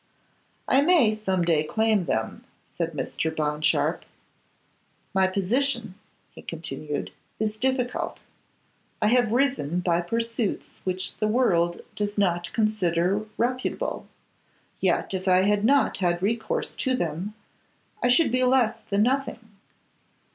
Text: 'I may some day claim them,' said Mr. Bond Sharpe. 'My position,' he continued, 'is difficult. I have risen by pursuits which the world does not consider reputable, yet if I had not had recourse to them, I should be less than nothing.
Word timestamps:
'I 0.67 0.81
may 0.81 1.13
some 1.13 1.43
day 1.43 1.63
claim 1.63 2.05
them,' 2.05 2.43
said 2.75 2.93
Mr. 2.93 3.29
Bond 3.35 3.63
Sharpe. 3.63 4.03
'My 5.13 5.27
position,' 5.27 5.93
he 6.31 6.41
continued, 6.41 7.11
'is 7.37 7.55
difficult. 7.55 8.23
I 8.99 9.09
have 9.09 9.31
risen 9.31 9.79
by 9.81 10.01
pursuits 10.01 10.81
which 10.85 11.15
the 11.17 11.27
world 11.27 11.81
does 11.93 12.17
not 12.17 12.51
consider 12.51 13.27
reputable, 13.37 14.07
yet 14.79 15.13
if 15.13 15.27
I 15.27 15.41
had 15.43 15.63
not 15.63 15.97
had 15.97 16.19
recourse 16.23 16.75
to 16.77 16.95
them, 16.95 17.35
I 18.01 18.09
should 18.09 18.31
be 18.31 18.43
less 18.43 18.79
than 18.81 19.03
nothing. 19.03 19.51